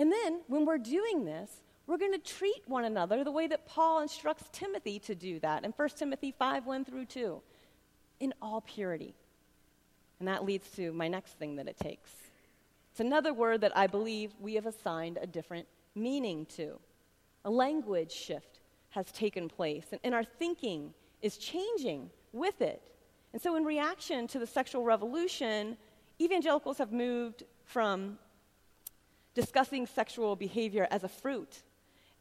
And 0.00 0.10
then, 0.10 0.40
when 0.46 0.64
we're 0.64 0.78
doing 0.78 1.26
this, 1.26 1.50
we're 1.86 1.98
going 1.98 2.18
to 2.18 2.18
treat 2.18 2.62
one 2.66 2.86
another 2.86 3.22
the 3.22 3.30
way 3.30 3.46
that 3.48 3.66
Paul 3.66 4.00
instructs 4.00 4.48
Timothy 4.50 4.98
to 5.00 5.14
do 5.14 5.38
that 5.40 5.62
in 5.62 5.72
1 5.72 5.88
Timothy 5.90 6.32
5 6.38 6.64
1 6.64 6.84
through 6.86 7.04
2, 7.04 7.42
in 8.20 8.32
all 8.40 8.62
purity. 8.62 9.14
And 10.18 10.26
that 10.26 10.46
leads 10.46 10.70
to 10.70 10.90
my 10.94 11.06
next 11.06 11.32
thing 11.38 11.56
that 11.56 11.68
it 11.68 11.76
takes. 11.78 12.12
It's 12.90 13.00
another 13.00 13.34
word 13.34 13.60
that 13.60 13.76
I 13.76 13.86
believe 13.88 14.32
we 14.40 14.54
have 14.54 14.64
assigned 14.64 15.18
a 15.20 15.26
different 15.26 15.68
meaning 15.94 16.46
to. 16.56 16.78
A 17.44 17.50
language 17.50 18.10
shift 18.12 18.60
has 18.90 19.12
taken 19.12 19.50
place, 19.50 19.84
and, 19.92 20.00
and 20.02 20.14
our 20.14 20.24
thinking 20.24 20.94
is 21.20 21.36
changing 21.36 22.08
with 22.32 22.62
it. 22.62 22.80
And 23.34 23.42
so, 23.42 23.54
in 23.54 23.66
reaction 23.66 24.26
to 24.28 24.38
the 24.38 24.46
sexual 24.46 24.82
revolution, 24.82 25.76
evangelicals 26.18 26.78
have 26.78 26.90
moved 26.90 27.42
from 27.66 28.18
discussing 29.34 29.86
sexual 29.86 30.36
behavior 30.36 30.86
as 30.90 31.04
a 31.04 31.08
fruit 31.08 31.62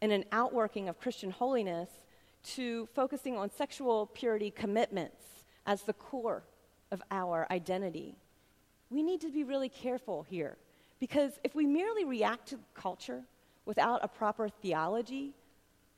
and 0.01 0.11
an 0.11 0.25
outworking 0.31 0.87
of 0.89 0.99
Christian 0.99 1.31
holiness 1.31 1.89
to 2.43 2.87
focusing 2.93 3.37
on 3.37 3.49
sexual 3.49 4.07
purity 4.07 4.51
commitments 4.51 5.43
as 5.65 5.83
the 5.83 5.93
core 5.93 6.43
of 6.91 7.01
our 7.11 7.47
identity. 7.51 8.15
We 8.89 9.03
need 9.03 9.21
to 9.21 9.31
be 9.31 9.43
really 9.43 9.69
careful 9.69 10.23
here 10.23 10.57
because 10.99 11.39
if 11.43 11.53
we 11.55 11.65
merely 11.65 12.05
react 12.05 12.47
to 12.49 12.59
culture 12.73 13.23
without 13.65 13.99
a 14.03 14.07
proper 14.07 14.49
theology 14.49 15.33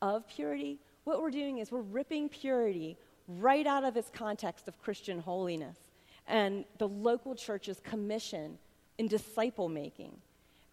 of 0.02 0.28
purity, 0.28 0.80
what 1.04 1.22
we're 1.22 1.32
doing 1.32 1.60
is 1.60 1.72
we're 1.72 1.82
ripping 1.82 2.30
purity 2.30 2.98
right 3.28 3.66
out 3.66 3.84
of 3.84 3.96
its 3.96 4.10
context 4.10 4.68
of 4.68 4.82
Christian 4.82 5.20
holiness 5.20 5.78
and 6.28 6.66
the 6.78 6.88
local 6.88 7.36
church's 7.36 7.80
commission 7.80 8.58
in 8.98 9.08
disciple 9.08 9.70
making. 9.70 10.16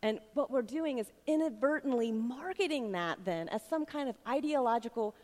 And 0.02 0.20
what 0.34 0.50
we're 0.50 0.62
doing 0.62 0.98
is 0.98 1.10
inadvertently 1.26 2.12
marketing 2.12 2.92
that 2.92 3.18
then 3.24 3.48
as 3.48 3.62
some 3.68 3.84
kind 3.84 4.08
of 4.08 4.16
ideological 4.26 5.14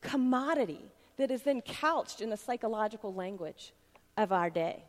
commodity 0.00 0.84
that 1.16 1.30
is 1.30 1.42
then 1.42 1.62
couched 1.62 2.20
in 2.20 2.30
the 2.30 2.36
psychological 2.36 3.14
language 3.14 3.72
of 4.16 4.32
our 4.32 4.50
day. 4.50 4.84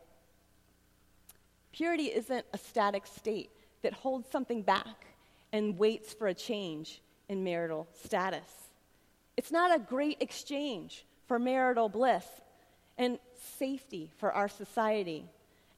Purity 1.72 2.06
isn't 2.06 2.44
a 2.52 2.58
static 2.58 3.06
state 3.06 3.50
that 3.82 3.92
holds 3.92 4.30
something 4.30 4.62
back 4.62 5.06
and 5.52 5.78
waits 5.78 6.12
for 6.12 6.28
a 6.28 6.34
change 6.34 7.00
in 7.28 7.42
marital 7.42 7.88
status. 8.02 8.68
It's 9.36 9.50
not 9.50 9.74
a 9.74 9.78
great 9.78 10.18
exchange 10.20 11.06
for 11.26 11.38
marital 11.38 11.88
bliss 11.88 12.26
and 12.98 13.18
safety 13.58 14.10
for 14.18 14.32
our 14.32 14.48
society. 14.48 15.24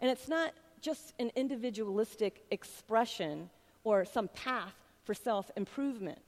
And 0.00 0.11
it's 0.11 0.28
not 0.28 0.52
just 0.82 1.14
an 1.18 1.30
individualistic 1.34 2.44
expression 2.50 3.48
or 3.84 4.04
some 4.04 4.28
path 4.28 4.74
for 5.04 5.14
self 5.14 5.50
improvement. 5.56 6.18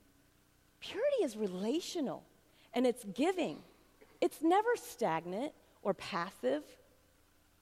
Purity 0.81 1.23
is 1.23 1.37
relational 1.37 2.23
and 2.73 2.87
it's 2.87 3.05
giving, 3.15 3.59
it's 4.21 4.41
never 4.43 4.71
stagnant 4.77 5.53
or 5.83 5.93
passive. 5.95 6.63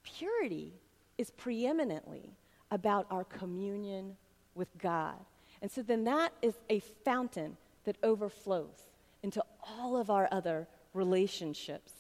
Purity 0.05 0.73
is 1.19 1.31
preeminently 1.31 2.31
about 2.71 3.07
our 3.11 3.25
communion 3.25 4.17
with 4.55 4.69
God. 4.79 5.17
And 5.61 5.71
so 5.71 5.83
then 5.83 6.05
that 6.05 6.33
is 6.43 6.55
a 6.69 6.81
fountain 6.81 7.57
that 7.85 7.97
overflows 8.03 8.91
into 9.23 9.45
all 9.63 9.97
of 9.97 10.11
our 10.11 10.29
other 10.33 10.67
relationships. 10.95 11.93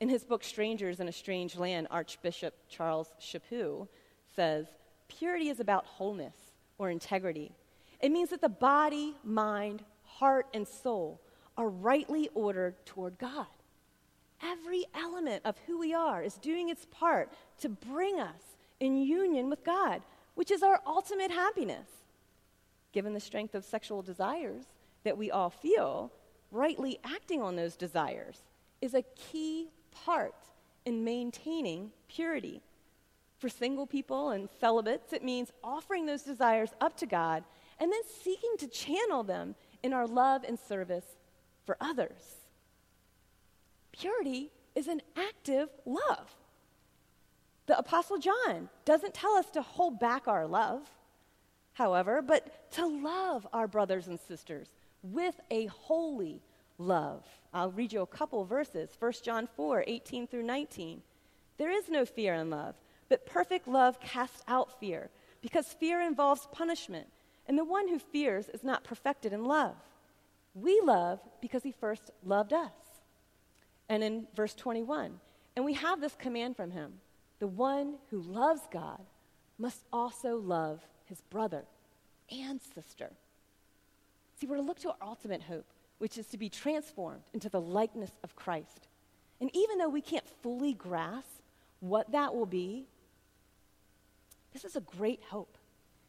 In 0.00 0.08
his 0.08 0.24
book, 0.24 0.42
Strangers 0.42 1.00
in 1.00 1.08
a 1.08 1.12
Strange 1.12 1.56
Land, 1.56 1.86
Archbishop 1.90 2.54
Charles 2.68 3.08
Chaput 3.20 3.88
says, 4.34 4.66
Purity 5.08 5.48
is 5.48 5.60
about 5.60 5.86
wholeness 5.86 6.34
or 6.78 6.90
integrity. 6.90 7.52
It 8.00 8.10
means 8.10 8.30
that 8.30 8.40
the 8.40 8.48
body, 8.48 9.14
mind, 9.22 9.84
heart, 10.04 10.46
and 10.52 10.66
soul 10.66 11.20
are 11.56 11.68
rightly 11.68 12.28
ordered 12.34 12.74
toward 12.84 13.18
God. 13.18 13.46
Every 14.42 14.84
element 14.94 15.42
of 15.44 15.56
who 15.66 15.78
we 15.78 15.94
are 15.94 16.22
is 16.22 16.34
doing 16.34 16.68
its 16.68 16.86
part 16.90 17.32
to 17.60 17.68
bring 17.68 18.18
us 18.20 18.56
in 18.80 18.96
union 18.96 19.48
with 19.48 19.64
God, 19.64 20.02
which 20.34 20.50
is 20.50 20.62
our 20.62 20.80
ultimate 20.86 21.30
happiness. 21.30 21.88
Given 22.92 23.14
the 23.14 23.20
strength 23.20 23.54
of 23.54 23.64
sexual 23.64 24.02
desires 24.02 24.64
that 25.04 25.16
we 25.16 25.30
all 25.30 25.50
feel, 25.50 26.12
rightly 26.50 26.98
acting 27.04 27.40
on 27.40 27.56
those 27.56 27.76
desires 27.76 28.40
is 28.80 28.94
a 28.94 29.02
key 29.16 29.68
part 29.94 30.34
in 30.84 31.04
maintaining 31.04 31.90
purity. 32.08 32.62
For 33.38 33.48
single 33.48 33.86
people 33.86 34.30
and 34.30 34.48
celibates, 34.60 35.12
it 35.12 35.24
means 35.24 35.52
offering 35.62 36.06
those 36.06 36.22
desires 36.22 36.70
up 36.80 36.96
to 36.98 37.06
God 37.06 37.44
and 37.78 37.92
then 37.92 38.00
seeking 38.22 38.56
to 38.58 38.66
channel 38.66 39.22
them 39.22 39.54
in 39.82 39.92
our 39.92 40.06
love 40.06 40.44
and 40.44 40.58
service 40.58 41.04
for 41.64 41.76
others. 41.80 42.36
Purity 43.92 44.50
is 44.74 44.88
an 44.88 45.02
active 45.16 45.68
love. 45.84 46.34
The 47.66 47.78
Apostle 47.78 48.18
John 48.18 48.68
doesn't 48.84 49.14
tell 49.14 49.34
us 49.34 49.50
to 49.50 49.62
hold 49.62 49.98
back 49.98 50.28
our 50.28 50.46
love, 50.46 50.82
however, 51.72 52.20
but 52.20 52.70
to 52.72 52.86
love 52.86 53.46
our 53.52 53.66
brothers 53.66 54.06
and 54.08 54.18
sisters 54.20 54.68
with 55.02 55.40
a 55.50 55.66
holy, 55.66 56.42
love. 56.78 57.24
I'll 57.52 57.70
read 57.70 57.92
you 57.92 58.02
a 58.02 58.06
couple 58.06 58.44
verses 58.44 58.90
1 58.98 59.12
John 59.22 59.48
4 59.56 59.84
18 59.86 60.26
through 60.26 60.42
19. 60.42 61.02
There 61.56 61.70
is 61.70 61.88
no 61.88 62.04
fear 62.04 62.34
in 62.34 62.50
love, 62.50 62.74
but 63.08 63.26
perfect 63.26 63.68
love 63.68 64.00
casts 64.00 64.42
out 64.48 64.80
fear, 64.80 65.10
because 65.40 65.66
fear 65.72 66.00
involves 66.00 66.48
punishment, 66.52 67.06
and 67.46 67.56
the 67.56 67.64
one 67.64 67.88
who 67.88 67.98
fears 67.98 68.48
is 68.48 68.64
not 68.64 68.84
perfected 68.84 69.32
in 69.32 69.44
love. 69.44 69.76
We 70.54 70.80
love 70.82 71.20
because 71.40 71.62
he 71.62 71.72
first 71.72 72.10
loved 72.24 72.52
us. 72.52 72.72
And 73.88 74.02
in 74.02 74.26
verse 74.34 74.54
21, 74.54 75.20
and 75.56 75.64
we 75.64 75.74
have 75.74 76.00
this 76.00 76.16
command 76.18 76.56
from 76.56 76.70
him 76.70 76.94
the 77.40 77.46
one 77.46 77.96
who 78.10 78.20
loves 78.20 78.62
God 78.72 79.00
must 79.58 79.84
also 79.92 80.36
love 80.36 80.80
his 81.04 81.20
brother 81.20 81.64
and 82.30 82.60
sister. 82.74 83.10
See, 84.38 84.46
we're 84.46 84.56
to 84.56 84.62
look 84.62 84.80
to 84.80 84.90
our 84.90 84.96
ultimate 85.02 85.42
hope, 85.42 85.66
which 86.04 86.18
is 86.18 86.26
to 86.26 86.36
be 86.36 86.50
transformed 86.50 87.22
into 87.32 87.48
the 87.48 87.58
likeness 87.58 88.10
of 88.22 88.36
Christ. 88.36 88.88
And 89.40 89.48
even 89.56 89.78
though 89.78 89.88
we 89.88 90.02
can't 90.02 90.28
fully 90.42 90.74
grasp 90.74 91.40
what 91.80 92.12
that 92.12 92.34
will 92.34 92.44
be, 92.44 92.84
this 94.52 94.66
is 94.66 94.76
a 94.76 94.82
great 94.82 95.22
hope. 95.30 95.56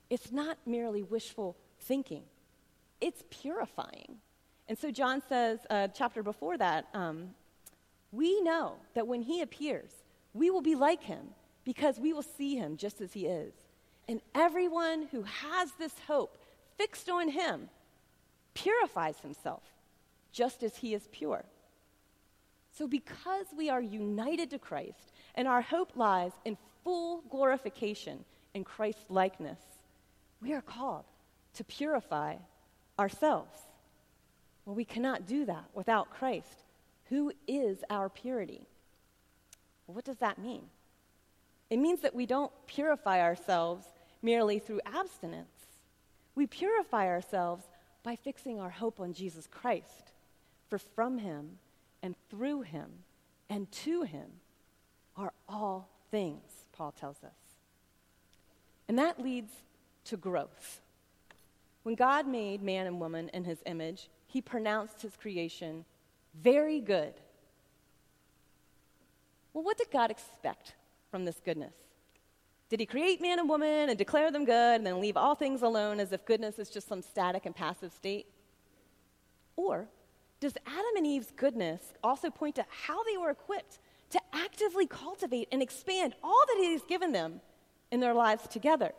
It's 0.10 0.34
not 0.34 0.58
merely 0.66 1.02
wishful 1.02 1.56
thinking, 1.80 2.24
it's 3.00 3.24
purifying. 3.30 4.18
And 4.68 4.78
so 4.78 4.92
John 4.92 5.22
says, 5.30 5.60
uh, 5.70 5.88
chapter 5.88 6.22
before 6.22 6.58
that, 6.58 6.88
um, 6.94 7.30
we 8.12 8.42
know 8.42 8.74
that 8.96 9.08
when 9.08 9.22
he 9.22 9.42
appears, 9.42 9.92
we 10.34 10.52
will 10.52 10.62
be 10.62 10.75
like 10.75 11.04
him 11.04 11.28
because 11.64 12.02
we 12.02 12.12
will 12.12 12.22
see 12.22 12.58
him 12.58 12.75
just 12.75 13.00
as 13.00 13.14
he 13.14 13.28
is. 13.28 13.54
And 14.10 14.20
everyone 14.34 15.08
who 15.10 15.24
has 15.24 15.72
this 15.80 15.94
hope 16.06 16.38
fixed 16.78 17.10
on 17.10 17.30
him 17.30 17.70
purifies 18.54 19.20
himself 19.20 19.64
just 20.36 20.63
as 20.63 20.75
he 20.75 20.94
is 20.94 21.08
pure. 21.13 21.46
So, 22.77 22.88
because 22.88 23.46
we 23.58 23.70
are 23.70 23.82
united 23.82 24.50
to 24.50 24.60
Christ 24.60 25.13
and 25.34 25.48
our 25.48 25.62
hope 25.62 25.96
lies 25.96 26.34
in 26.44 26.58
full 26.84 27.22
glorification 27.30 28.25
in 28.54 28.65
Christ's 28.65 29.10
likeness, 29.10 29.60
we 30.42 30.51
are 30.51 30.62
called 30.62 31.06
to 31.54 31.63
purify 31.63 32.36
ourselves. 33.00 33.58
Well, 34.65 34.75
we 34.75 34.84
cannot 34.84 35.25
do 35.25 35.46
that 35.46 35.65
without 35.74 36.10
Christ, 36.10 36.63
who 37.06 37.32
is 37.48 37.77
our 37.89 38.10
purity. 38.10 38.68
Well, 39.88 39.96
what 39.96 40.06
does 40.06 40.18
that 40.18 40.38
mean? 40.38 40.63
It 41.70 41.77
means 41.77 42.01
that 42.01 42.13
we 42.13 42.25
don't 42.25 42.51
purify 42.68 43.22
ourselves 43.22 43.86
merely 44.22 44.60
through 44.60 44.82
abstinence. 44.86 45.48
We 46.36 46.46
purify 46.46 47.08
ourselves 47.08 47.63
by 48.04 48.18
fixing 48.18 48.60
our 48.60 48.70
hope 48.70 49.00
on 49.00 49.13
Jesus 49.13 49.48
Christ. 49.48 50.12
For 50.70 50.78
from 50.78 51.20
him 51.20 51.60
and 52.02 52.16
through 52.30 52.62
him 52.62 52.90
and 53.50 53.72
to 53.72 54.04
him 54.04 54.28
are 55.16 55.34
all 55.48 55.90
things, 56.12 56.66
Paul 56.74 56.92
tells 56.92 57.24
us. 57.24 57.34
And 58.88 59.00
that 59.00 59.22
leads 59.22 59.52
to 60.06 60.18
growth. 60.18 60.82
When 61.84 61.96
God 61.96 62.28
made 62.28 62.62
man 62.62 62.88
and 62.88 63.00
woman 63.00 63.30
in 63.30 63.44
his 63.44 63.60
image, 63.66 64.10
he 64.28 64.42
pronounced 64.42 65.02
his 65.02 65.16
creation 65.16 65.86
very 66.42 66.80
good. 66.80 67.14
Well, 69.54 69.64
what 69.64 69.78
did 69.78 69.92
God 69.92 70.12
expect 70.12 70.76
from 71.12 71.26
this 71.26 71.40
goodness? 71.44 71.74
Did 72.70 72.80
he 72.80 72.86
create 72.86 73.22
man 73.22 73.40
and 73.40 73.48
woman 73.48 73.90
and 73.90 73.98
declare 73.98 74.32
them 74.32 74.44
good 74.44 74.76
and 74.76 74.86
then 74.86 75.00
leave 75.00 75.16
all 75.16 75.36
things 75.36 75.62
alone 75.62 76.00
as 76.00 76.12
if 76.12 76.26
goodness 76.26 76.60
is 76.60 76.70
just 76.70 76.88
some 76.88 77.02
static 77.02 77.46
and 77.46 77.56
passive 77.56 77.94
state? 77.94 78.26
Or 79.56 79.88
does 80.46 80.54
Adam 80.68 80.96
and 80.98 81.08
Eve's 81.08 81.32
goodness 81.32 81.82
also 82.04 82.30
point 82.30 82.54
to 82.54 82.66
how 82.70 83.04
they 83.04 83.18
were 83.18 83.32
equipped 83.32 83.80
to 84.12 84.22
actively 84.32 84.86
cultivate 84.86 85.48
and 85.52 85.60
expand 85.60 86.14
all 86.24 86.44
that 86.48 86.58
he 86.60 86.72
has 86.74 86.84
given 86.84 87.12
them 87.12 87.42
in 87.90 88.00
their 88.00 88.14
lives 88.14 88.48
together? 88.48 88.92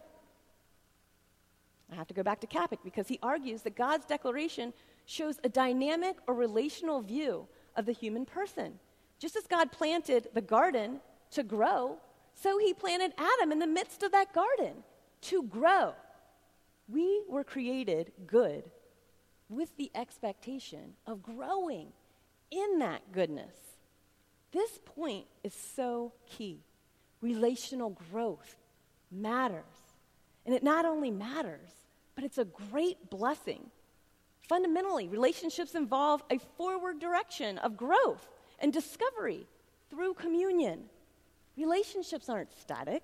I 1.93 1.95
have 1.95 2.09
to 2.09 2.15
go 2.15 2.25
back 2.25 2.41
to 2.41 2.49
Kapic 2.49 2.81
because 2.83 3.07
he 3.07 3.21
argues 3.23 3.63
that 3.63 3.77
God's 3.77 4.07
declaration 4.07 4.73
shows 5.05 5.39
a 5.45 5.49
dynamic 5.49 6.17
or 6.27 6.35
relational 6.35 7.01
view 7.01 7.47
of 7.77 7.87
the 7.87 7.93
human 7.93 8.27
person. 8.27 8.81
Just 9.21 9.37
as 9.37 9.47
God 9.47 9.71
planted 9.71 10.27
the 10.35 10.41
garden 10.41 10.99
to 11.31 11.45
grow, 11.45 11.99
so 12.35 12.59
he 12.59 12.75
planted 12.75 13.13
Adam 13.19 13.53
in 13.53 13.61
the 13.61 13.69
midst 13.69 14.03
of 14.03 14.11
that 14.11 14.33
garden 14.33 14.83
to 15.21 15.45
grow. 15.45 15.95
We 16.89 17.23
were 17.29 17.45
created 17.45 18.11
good 18.27 18.65
with 19.49 19.77
the 19.77 19.91
expectation 19.95 20.95
of 21.07 21.23
growing 21.23 21.93
in 22.51 22.79
that 22.79 23.13
goodness. 23.13 23.55
This 24.53 24.79
point 24.85 25.27
is 25.43 25.55
so 25.55 26.13
key. 26.27 26.61
Relational 27.21 27.91
growth 28.11 28.57
matters. 29.11 29.65
And 30.45 30.55
it 30.55 30.63
not 30.63 30.85
only 30.85 31.11
matters, 31.11 31.71
but 32.15 32.25
it's 32.25 32.39
a 32.39 32.45
great 32.45 33.11
blessing. 33.11 33.71
Fundamentally, 34.49 35.09
relationships 35.09 35.75
involve 35.75 36.23
a 36.31 36.39
forward 36.57 37.01
direction 37.01 37.59
of 37.59 37.77
growth 37.77 38.29
and 38.61 38.73
discovery 38.73 39.47
through 39.91 40.15
communion. 40.15 40.85
Relationships 41.57 42.29
aren't 42.29 42.53
static. 42.59 43.03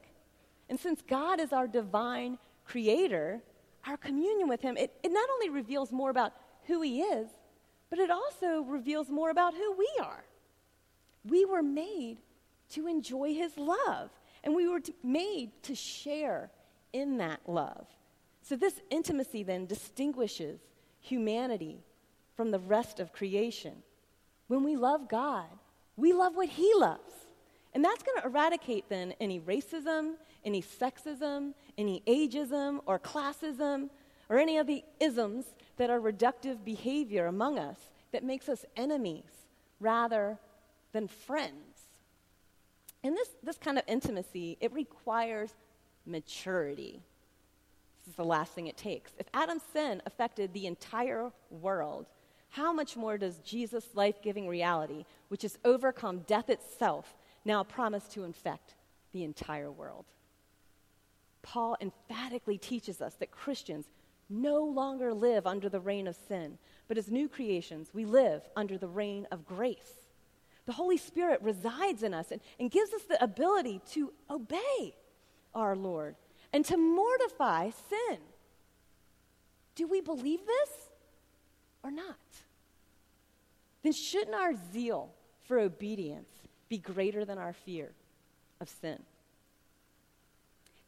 And 0.69 0.79
since 0.79 1.03
God 1.03 1.41
is 1.41 1.53
our 1.53 1.67
divine 1.67 2.39
creator, 2.65 3.43
our 3.87 3.97
communion 3.97 4.49
with 4.49 4.61
Him, 4.61 4.77
it, 4.77 4.93
it 5.03 5.13
not 5.13 5.29
only 5.31 5.51
reveals 5.51 5.93
more 5.93 6.11
about 6.11 6.33
who 6.67 6.83
He 6.83 7.01
is, 7.01 7.29
but 7.91 7.99
it 7.99 8.11
also 8.11 8.63
reveals 8.63 9.11
more 9.11 9.31
about 9.31 9.55
who 9.55 9.77
we 9.77 9.91
are. 10.01 10.25
We 11.25 11.45
were 11.45 11.63
made 11.63 12.19
to 12.71 12.87
enjoy 12.87 13.35
His 13.35 13.57
love, 13.57 14.11
and 14.45 14.55
we 14.55 14.69
were 14.69 14.81
made 15.03 15.51
to 15.65 15.75
share 15.75 16.51
in 16.93 17.19
that 17.19 17.41
love. 17.47 17.87
So, 18.43 18.57
this 18.57 18.81
intimacy 18.91 19.43
then 19.43 19.67
distinguishes 19.67 20.61
humanity 21.01 21.83
from 22.37 22.51
the 22.51 22.59
rest 22.59 23.01
of 23.01 23.13
creation. 23.13 23.75
When 24.49 24.65
we 24.65 24.77
love 24.77 25.09
God, 25.09 25.47
we 25.97 26.13
love 26.13 26.35
what 26.35 26.49
He 26.49 26.73
loves. 26.75 27.13
And 27.75 27.85
that's 27.85 28.03
going 28.03 28.21
to 28.21 28.27
eradicate 28.27 28.89
then 28.89 29.15
any 29.21 29.41
racism, 29.41 30.15
any 30.45 30.63
sexism, 30.63 31.55
any 31.79 32.03
ageism 32.07 32.81
or 32.87 32.99
classism, 32.99 33.91
or 34.29 34.39
any 34.39 34.59
of 34.59 34.67
the 34.67 34.85
isms 35.01 35.45
that 35.77 35.91
are 35.91 36.01
reductive 36.01 36.65
behavior 36.65 37.27
among 37.27 37.59
us 37.59 37.77
that 38.13 38.25
makes 38.25 38.49
us 38.49 38.65
enemies 38.77 39.47
rather 39.81 40.39
than 40.93 41.09
friends. 41.09 41.89
And 43.05 43.17
this, 43.17 43.29
this 43.43 43.59
kind 43.59 43.79
of 43.79 43.85
intimacy, 43.87 44.57
it 44.61 44.73
requires 44.73 45.53
maturity. 46.07 47.03
This 48.05 48.13
is 48.13 48.17
the 48.17 48.25
last 48.25 48.53
thing 48.53 48.67
it 48.67 48.77
takes. 48.77 49.13
If 49.19 49.27
Adam's 49.35 49.63
sin 49.73 50.03
affected 50.07 50.53
the 50.53 50.67
entire 50.67 51.31
world, 51.51 52.07
how 52.51 52.73
much 52.73 52.97
more 52.97 53.17
does 53.17 53.39
Jesus' 53.39 53.89
life 53.95 54.21
giving 54.23 54.47
reality, 54.47 55.05
which 55.29 55.43
has 55.43 55.59
overcome 55.65 56.21
death 56.21 56.51
itself, 56.51 57.17
now 57.45 57.65
promise 57.65 58.07
to 58.09 58.25
infect 58.25 58.75
the 59.13 59.25
entire 59.25 59.71
world? 59.71 60.05
Paul 61.43 61.77
emphatically 61.81 62.59
teaches 62.59 63.01
us 63.03 63.15
that 63.15 63.31
Christians 63.31 63.87
no 64.29 64.65
longer 64.65 65.13
live 65.13 65.47
under 65.47 65.69
the 65.69 65.81
reign 65.81 66.07
of 66.07 66.17
sin, 66.29 66.59
but 66.89 66.97
as 66.97 67.11
new 67.11 67.29
creations, 67.29 67.91
we 67.93 68.05
live 68.05 68.43
under 68.57 68.79
the 68.79 68.89
reign 68.89 69.27
of 69.31 69.45
grace. 69.45 69.93
The 70.65 70.73
Holy 70.73 70.97
Spirit 70.97 71.43
resides 71.43 72.03
in 72.03 72.15
us 72.15 72.31
and, 72.31 72.41
and 72.59 72.71
gives 72.71 72.93
us 72.93 73.03
the 73.03 73.23
ability 73.23 73.81
to 73.93 74.13
obey 74.31 74.95
our 75.55 75.77
Lord 75.77 76.15
and 76.53 76.65
to 76.67 76.77
mortify 76.77 77.71
sin. 77.71 78.19
Do 79.75 79.89
we 79.89 80.01
believe 80.01 80.41
this 80.47 80.71
or 81.83 81.91
not? 81.91 82.17
Then 83.83 83.93
shouldn't 83.93 84.37
our 84.37 84.55
zeal 84.73 85.11
for 85.45 85.59
obedience 85.59 86.31
be 86.69 86.79
greater 86.79 87.25
than 87.25 87.39
our 87.39 87.53
fear 87.53 87.91
of 88.61 88.69
sin? 88.69 89.03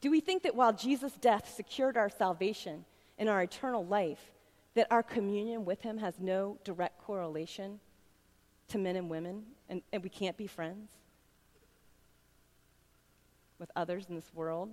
Do 0.04 0.10
we 0.10 0.20
think 0.20 0.42
that 0.42 0.54
while 0.54 0.74
Jesus' 0.74 1.14
death 1.14 1.50
secured 1.56 1.96
our 1.96 2.10
salvation 2.10 2.84
and 3.18 3.26
our 3.26 3.40
eternal 3.40 3.86
life, 3.86 4.32
that 4.74 4.86
our 4.90 5.02
communion 5.02 5.64
with 5.64 5.80
him 5.80 5.96
has 5.96 6.20
no 6.20 6.58
direct 6.62 6.98
correlation 6.98 7.80
to 8.68 8.76
men 8.76 8.96
and 8.96 9.08
women, 9.08 9.44
and, 9.70 9.80
and 9.94 10.02
we 10.02 10.10
can't 10.10 10.36
be 10.36 10.46
friends 10.46 10.90
with 13.58 13.70
others 13.74 14.04
in 14.10 14.14
this 14.14 14.30
world? 14.34 14.68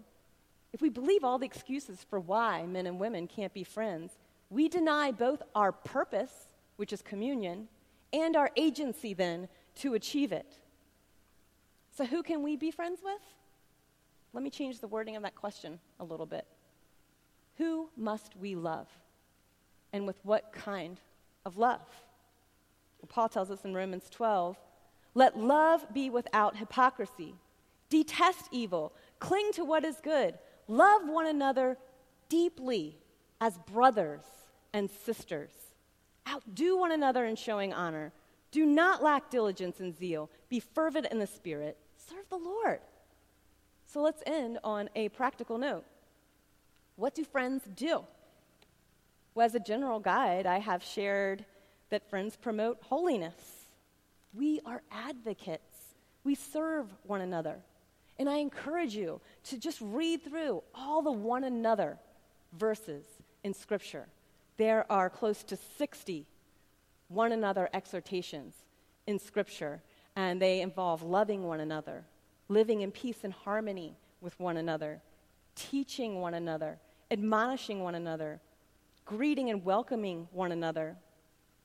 If 0.73 0.81
we 0.81 0.89
believe 0.89 1.23
all 1.23 1.39
the 1.39 1.45
excuses 1.45 2.05
for 2.09 2.19
why 2.19 2.65
men 2.65 2.85
and 2.85 2.99
women 2.99 3.25
can't 3.25 3.53
be 3.53 3.63
friends, 3.63 4.11
we 4.49 4.67
deny 4.67 5.13
both 5.13 5.41
our 5.55 5.71
purpose, 5.71 6.33
which 6.75 6.91
is 6.91 7.01
communion, 7.01 7.69
and 8.11 8.35
our 8.35 8.51
agency 8.57 9.13
then 9.13 9.47
to 9.75 9.93
achieve 9.93 10.33
it. 10.33 10.57
So, 11.95 12.05
who 12.05 12.21
can 12.21 12.43
we 12.43 12.57
be 12.57 12.69
friends 12.69 12.99
with? 13.01 13.21
Let 14.33 14.43
me 14.43 14.49
change 14.49 14.79
the 14.79 14.87
wording 14.87 15.15
of 15.15 15.23
that 15.23 15.35
question 15.35 15.79
a 15.99 16.03
little 16.03 16.25
bit. 16.25 16.45
Who 17.57 17.89
must 17.97 18.35
we 18.37 18.55
love? 18.55 18.87
And 19.93 20.07
with 20.07 20.17
what 20.23 20.51
kind 20.53 20.99
of 21.45 21.57
love? 21.57 21.81
Paul 23.09 23.29
tells 23.29 23.51
us 23.51 23.65
in 23.65 23.73
Romans 23.73 24.07
12 24.09 24.57
let 25.13 25.37
love 25.37 25.85
be 25.93 26.09
without 26.09 26.55
hypocrisy. 26.55 27.35
Detest 27.89 28.47
evil. 28.51 28.93
Cling 29.19 29.51
to 29.53 29.65
what 29.65 29.83
is 29.83 29.97
good. 30.01 30.37
Love 30.67 31.07
one 31.07 31.27
another 31.27 31.77
deeply 32.29 32.97
as 33.41 33.57
brothers 33.57 34.21
and 34.73 34.89
sisters. 34.89 35.51
Outdo 36.29 36.77
one 36.77 36.93
another 36.93 37.25
in 37.25 37.35
showing 37.35 37.73
honor. 37.73 38.13
Do 38.51 38.65
not 38.65 39.03
lack 39.03 39.29
diligence 39.29 39.79
and 39.79 39.97
zeal. 39.97 40.29
Be 40.47 40.59
fervent 40.59 41.07
in 41.11 41.19
the 41.19 41.27
Spirit. 41.27 41.77
Serve 41.97 42.29
the 42.29 42.37
Lord. 42.37 42.79
So 43.91 44.01
let's 44.01 44.23
end 44.25 44.57
on 44.63 44.89
a 44.95 45.09
practical 45.09 45.57
note. 45.57 45.83
What 46.95 47.13
do 47.13 47.25
friends 47.25 47.63
do? 47.75 48.05
Well, 49.35 49.45
as 49.45 49.53
a 49.55 49.59
general 49.59 49.99
guide, 49.99 50.45
I 50.45 50.59
have 50.59 50.81
shared 50.81 51.43
that 51.89 52.09
friends 52.09 52.37
promote 52.37 52.77
holiness. 52.83 53.35
We 54.33 54.61
are 54.65 54.81
advocates, 54.91 55.95
we 56.23 56.35
serve 56.35 56.87
one 57.03 57.19
another. 57.19 57.57
And 58.17 58.29
I 58.29 58.37
encourage 58.37 58.95
you 58.95 59.19
to 59.45 59.57
just 59.57 59.79
read 59.81 60.23
through 60.23 60.63
all 60.73 61.01
the 61.01 61.11
one 61.11 61.43
another 61.43 61.97
verses 62.53 63.03
in 63.43 63.53
Scripture. 63.53 64.07
There 64.57 64.85
are 64.89 65.09
close 65.09 65.43
to 65.43 65.57
60 65.77 66.25
one 67.09 67.33
another 67.33 67.67
exhortations 67.73 68.53
in 69.05 69.19
Scripture, 69.19 69.81
and 70.15 70.41
they 70.41 70.61
involve 70.61 71.03
loving 71.03 71.43
one 71.43 71.59
another, 71.59 72.05
living 72.51 72.81
in 72.81 72.91
peace 72.91 73.19
and 73.23 73.33
harmony 73.33 73.95
with 74.19 74.39
one 74.39 74.57
another, 74.57 75.01
teaching 75.55 76.19
one 76.19 76.33
another, 76.33 76.77
admonishing 77.09 77.81
one 77.81 77.95
another, 77.95 78.39
greeting 79.05 79.49
and 79.49 79.63
welcoming 79.63 80.27
one 80.31 80.51
another, 80.51 80.95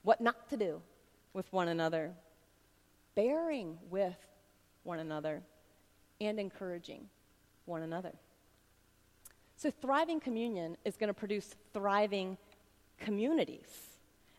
what 0.03 0.21
not 0.21 0.49
to 0.49 0.57
do 0.57 0.81
with 1.33 1.53
one 1.53 1.69
another, 1.69 2.13
bearing 3.15 3.77
with 3.91 4.17
one 4.85 5.01
another, 5.01 5.43
and 6.21 6.39
encouraging 6.39 7.09
one 7.65 7.83
another. 7.83 8.13
So, 9.57 9.71
thriving 9.71 10.21
communion 10.21 10.77
is 10.85 10.97
going 10.97 11.09
to 11.09 11.15
produce 11.15 11.55
thriving 11.73 12.39
communities 12.99 13.96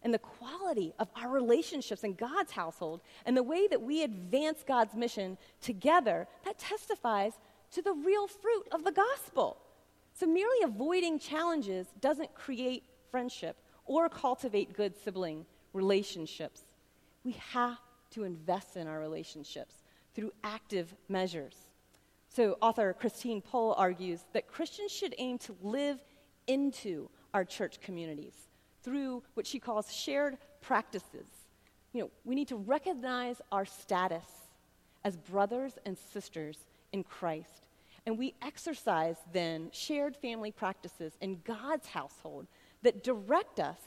and 0.07 0.13
the 0.13 0.19
quality 0.19 0.93
of 0.99 1.09
our 1.21 1.29
relationships 1.29 2.05
in 2.05 2.13
God's 2.13 2.53
household 2.53 3.01
and 3.25 3.35
the 3.35 3.43
way 3.43 3.67
that 3.67 3.81
we 3.81 4.03
advance 4.03 4.63
God's 4.65 4.95
mission 4.95 5.37
together, 5.59 6.29
that 6.45 6.57
testifies 6.57 7.33
to 7.71 7.81
the 7.81 7.91
real 7.91 8.25
fruit 8.25 8.69
of 8.71 8.85
the 8.85 8.93
gospel. 8.93 9.57
So, 10.13 10.25
merely 10.25 10.63
avoiding 10.63 11.19
challenges 11.19 11.87
doesn't 11.99 12.33
create 12.33 12.85
friendship 13.11 13.57
or 13.85 14.07
cultivate 14.07 14.71
good 14.71 14.95
sibling 14.95 15.45
relationships. 15.73 16.61
We 17.25 17.33
have 17.51 17.77
to 18.11 18.23
invest 18.23 18.77
in 18.77 18.87
our 18.87 19.01
relationships 19.01 19.75
through 20.15 20.31
active 20.41 20.95
measures. 21.09 21.67
So, 22.29 22.55
author 22.61 22.93
Christine 22.93 23.41
Pohl 23.41 23.75
argues 23.77 24.23
that 24.31 24.47
Christians 24.47 24.93
should 24.93 25.15
aim 25.17 25.37
to 25.39 25.55
live 25.61 26.01
into 26.47 27.09
our 27.33 27.43
church 27.43 27.81
communities 27.81 28.46
through 28.87 29.21
what 29.33 29.45
she 29.45 29.59
calls 29.59 29.93
shared 29.93 30.37
practices. 30.61 31.27
You 31.91 32.03
know, 32.03 32.09
we 32.23 32.35
need 32.35 32.47
to 32.47 32.55
recognize 32.55 33.41
our 33.51 33.65
status 33.65 34.23
as 35.03 35.17
brothers 35.17 35.73
and 35.85 35.97
sisters 36.13 36.57
in 36.93 37.03
Christ. 37.03 37.65
And 38.05 38.17
we 38.17 38.33
exercise 38.41 39.17
then 39.33 39.71
shared 39.73 40.15
family 40.15 40.51
practices 40.51 41.17
in 41.19 41.41
God's 41.43 41.85
household 41.87 42.47
that 42.83 43.03
direct 43.03 43.59
us 43.59 43.77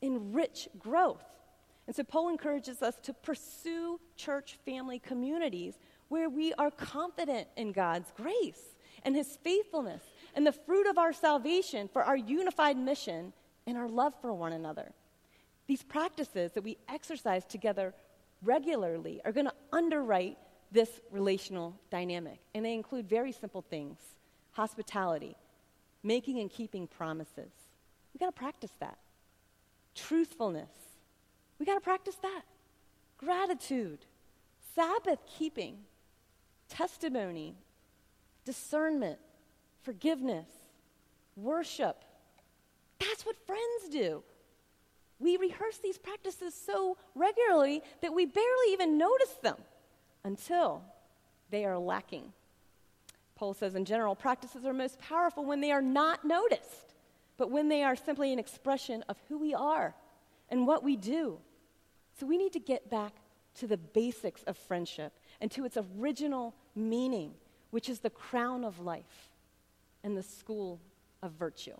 in 0.00 0.32
rich 0.32 0.68
growth. 0.76 1.22
And 1.86 1.94
so 1.94 2.02
Paul 2.02 2.28
encourages 2.28 2.82
us 2.82 2.96
to 3.04 3.12
pursue 3.12 4.00
church 4.16 4.58
family 4.64 4.98
communities 4.98 5.74
where 6.08 6.28
we 6.28 6.52
are 6.54 6.72
confident 6.72 7.46
in 7.56 7.70
God's 7.70 8.12
grace 8.16 8.74
and 9.04 9.14
his 9.14 9.38
faithfulness 9.44 10.02
and 10.34 10.44
the 10.44 10.52
fruit 10.52 10.88
of 10.88 10.98
our 10.98 11.12
salvation 11.12 11.88
for 11.92 12.02
our 12.02 12.16
unified 12.16 12.76
mission 12.76 13.32
and 13.68 13.76
our 13.76 13.88
love 13.88 14.14
for 14.22 14.32
one 14.32 14.54
another. 14.54 14.92
These 15.66 15.82
practices 15.82 16.52
that 16.52 16.64
we 16.64 16.78
exercise 16.88 17.44
together 17.44 17.94
regularly 18.42 19.20
are 19.26 19.32
going 19.32 19.44
to 19.44 19.52
underwrite 19.72 20.38
this 20.72 20.88
relational 21.10 21.78
dynamic. 21.90 22.40
And 22.54 22.64
they 22.64 22.72
include 22.72 23.08
very 23.08 23.30
simple 23.30 23.62
things 23.62 23.98
hospitality, 24.52 25.36
making 26.02 26.40
and 26.40 26.50
keeping 26.50 26.86
promises. 26.88 27.52
We've 28.12 28.20
got 28.20 28.34
to 28.34 28.40
practice 28.40 28.72
that. 28.80 28.98
Truthfulness. 29.94 30.70
We've 31.58 31.66
got 31.66 31.74
to 31.74 31.80
practice 31.80 32.16
that. 32.22 32.42
Gratitude, 33.18 33.98
Sabbath 34.74 35.20
keeping, 35.38 35.76
testimony, 36.68 37.54
discernment, 38.44 39.18
forgiveness, 39.82 40.46
worship, 41.36 42.02
that's 43.18 43.26
what 43.26 43.46
friends 43.48 43.88
do. 43.90 44.22
We 45.18 45.36
rehearse 45.38 45.78
these 45.78 45.98
practices 45.98 46.54
so 46.54 46.96
regularly 47.16 47.82
that 48.00 48.14
we 48.14 48.26
barely 48.26 48.72
even 48.72 48.96
notice 48.96 49.34
them 49.42 49.56
until 50.22 50.82
they 51.50 51.64
are 51.64 51.76
lacking. 51.78 52.32
Pohl 53.34 53.54
says, 53.54 53.74
in 53.74 53.84
general, 53.84 54.14
practices 54.14 54.64
are 54.64 54.72
most 54.72 55.00
powerful 55.00 55.44
when 55.44 55.60
they 55.60 55.72
are 55.72 55.82
not 55.82 56.24
noticed, 56.24 56.94
but 57.36 57.50
when 57.50 57.68
they 57.68 57.82
are 57.82 57.96
simply 57.96 58.32
an 58.32 58.38
expression 58.38 59.02
of 59.08 59.16
who 59.28 59.36
we 59.36 59.52
are 59.52 59.96
and 60.48 60.64
what 60.64 60.84
we 60.84 60.94
do. 60.94 61.38
So 62.20 62.26
we 62.26 62.38
need 62.38 62.52
to 62.52 62.60
get 62.60 62.88
back 62.88 63.14
to 63.56 63.66
the 63.66 63.76
basics 63.76 64.44
of 64.44 64.56
friendship 64.56 65.12
and 65.40 65.50
to 65.50 65.64
its 65.64 65.76
original 65.98 66.54
meaning, 66.76 67.34
which 67.72 67.88
is 67.88 67.98
the 67.98 68.10
crown 68.10 68.64
of 68.64 68.78
life 68.78 69.32
and 70.04 70.16
the 70.16 70.22
school 70.22 70.78
of 71.20 71.32
virtue. 71.32 71.74